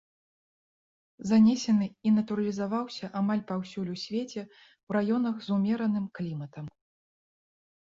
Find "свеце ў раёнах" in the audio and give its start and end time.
4.07-5.35